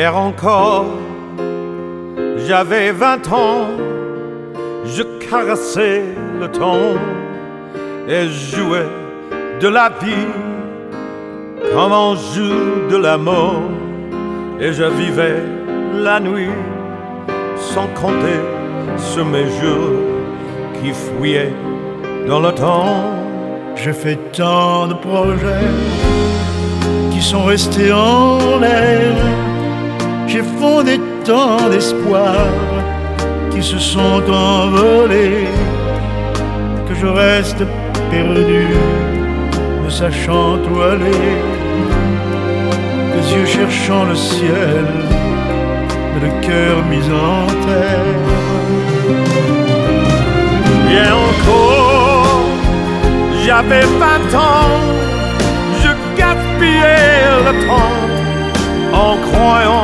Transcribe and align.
Hier 0.00 0.16
encore, 0.16 0.86
j'avais 2.46 2.90
vingt 2.90 3.30
ans, 3.30 3.66
je 4.86 5.02
caressais 5.28 6.04
le 6.40 6.48
temps 6.50 6.94
et 8.08 8.26
jouais 8.26 8.88
de 9.60 9.68
la 9.68 9.90
vie 10.00 10.30
comme 11.74 11.92
on 11.92 12.14
joue 12.14 12.88
de 12.90 12.96
la 12.96 13.18
mort. 13.18 13.60
Et 14.58 14.72
je 14.72 14.84
vivais 14.84 15.42
la 15.92 16.18
nuit 16.18 16.56
sans 17.58 17.88
compter 17.88 18.40
sur 18.96 19.26
mes 19.26 19.48
jours 19.60 20.00
qui 20.80 20.92
fuyaient 20.92 21.52
dans 22.26 22.40
le 22.40 22.52
temps. 22.52 23.04
J'ai 23.76 23.92
fait 23.92 24.18
tant 24.32 24.86
de 24.86 24.94
projets 24.94 25.68
qui 27.12 27.20
sont 27.20 27.44
restés 27.44 27.92
en 27.92 28.38
l'air. 28.58 29.39
J'ai 30.32 30.44
fondé 30.60 31.00
tant 31.24 31.68
d'espoirs 31.68 32.54
qui 33.50 33.60
se 33.60 33.78
sont 33.78 34.22
envolés 34.30 35.48
que 36.88 36.94
je 36.94 37.06
reste 37.06 37.64
perdu, 38.12 38.68
ne 39.84 39.90
sachant 39.90 40.58
où 40.70 40.80
aller, 40.82 41.34
les 43.16 43.34
yeux 43.34 43.44
cherchant 43.44 44.04
le 44.04 44.14
ciel, 44.14 44.86
mais 46.14 46.20
le 46.28 46.32
cœur 46.46 46.76
mis 46.88 47.06
en 47.10 47.46
terre. 47.66 48.20
Bien 50.90 51.12
encore, 51.28 52.44
j'avais 53.44 53.86
vingt 54.04 54.32
ans, 54.38 54.78
je 55.82 55.90
gaspillais 56.16 57.18
le 57.46 57.66
temps 57.66 58.20
en 58.92 59.16
croyant 59.28 59.79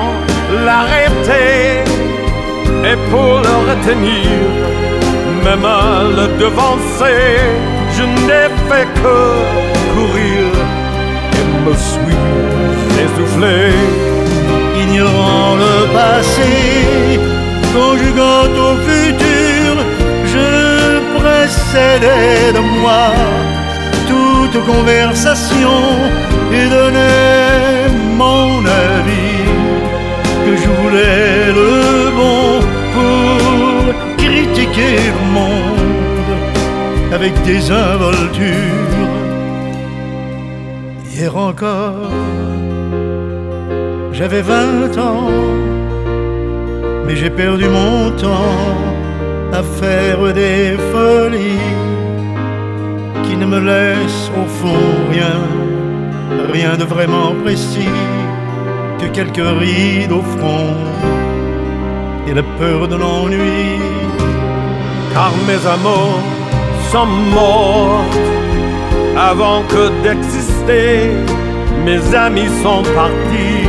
et 1.28 2.96
pour 3.10 3.40
le 3.46 3.54
retenir, 3.68 4.30
même 5.44 5.64
à 5.64 6.04
le 6.04 6.26
devancer, 6.38 7.40
je 7.96 8.02
n'ai 8.02 8.48
fait 8.68 8.88
que 9.00 9.16
courir 9.94 10.46
et 11.38 11.46
me 11.64 11.74
suis 11.74 12.22
essoufflé. 13.04 13.72
Ignorant 14.82 15.56
le 15.56 15.76
passé, 15.92 17.18
conjuguant 17.74 18.52
au 18.66 18.76
futur, 18.86 19.70
je 20.32 20.48
précédais 21.18 22.52
de 22.52 22.62
moi 22.80 23.10
toute 24.06 24.64
conversation 24.64 25.78
et 26.52 26.68
donnais 26.68 27.25
voulais 30.96 31.52
le 31.52 32.10
bon 32.20 32.60
pour 32.94 34.16
critiquer 34.16 34.96
le 35.16 35.24
monde 35.38 36.32
avec 37.12 37.32
des 37.42 37.70
involtures. 37.70 39.14
Hier 41.12 41.36
encore, 41.36 42.10
j'avais 44.12 44.42
vingt 44.42 44.96
ans, 44.98 45.30
mais 47.06 47.16
j'ai 47.16 47.30
perdu 47.30 47.66
mon 47.68 48.10
temps 48.10 48.54
à 49.52 49.62
faire 49.62 50.32
des 50.34 50.76
folies 50.92 51.72
qui 53.24 53.36
ne 53.36 53.46
me 53.46 53.60
laissent 53.60 54.30
au 54.42 54.46
fond 54.58 54.86
rien, 55.10 55.36
rien 56.52 56.76
de 56.76 56.84
vraiment 56.84 57.34
précis 57.44 57.96
que 59.06 59.12
quelques 59.14 59.58
rides 59.60 60.12
au 60.12 60.22
front 60.22 60.74
et 62.26 62.34
la 62.34 62.42
peur 62.58 62.88
de 62.88 62.96
l'ennui. 62.96 63.80
car 65.12 65.32
mes 65.46 65.62
amours 65.66 66.20
sont 66.90 67.06
mortes 67.06 68.18
avant 69.16 69.62
que 69.72 69.82
d'exister. 70.02 71.10
Mes 71.84 72.02
amis 72.14 72.50
sont 72.62 72.82
partis 72.94 73.68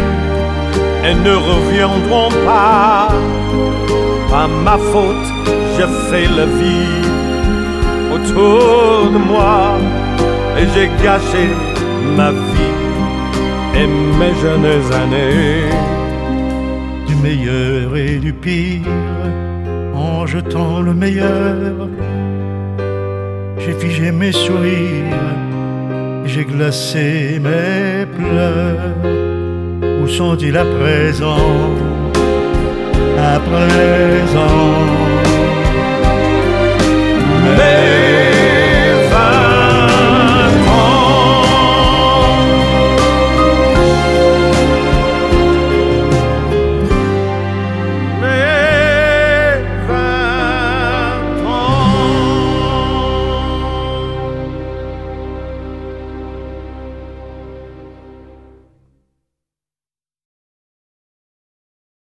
et 1.06 1.14
ne 1.28 1.36
reviendront 1.52 2.32
pas. 2.46 3.10
Par 4.30 4.50
ma 4.66 4.78
faute, 4.92 5.30
j'ai 5.76 5.90
fait 6.10 6.30
la 6.40 6.46
vie 6.60 7.02
autour 8.14 9.12
de 9.14 9.20
moi 9.32 9.78
et 10.58 10.66
j'ai 10.74 10.90
gâché 11.04 11.46
ma 12.18 12.32
vie 12.32 12.78
et 13.80 13.88
mes 14.20 14.34
jeunes 14.42 14.94
années. 15.02 15.70
du 17.08 17.16
meilleur 17.16 17.96
et 17.96 18.18
du 18.18 18.34
pire, 18.34 18.82
en 19.94 20.26
jetant 20.26 20.82
le 20.82 20.94
meilleur. 20.94 21.88
J'ai 23.60 23.74
figé 23.74 24.12
mes 24.12 24.32
sourires, 24.32 25.36
j'ai 26.26 26.46
glacé 26.46 27.40
mes 27.48 28.06
pleurs. 28.18 28.96
Où 30.02 30.08
sont-ils 30.08 30.58
à 30.58 30.66
présent? 30.66 31.52
À 33.18 33.40
présent 33.40 35.07